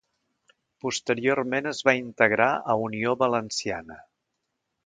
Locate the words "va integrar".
1.89-2.49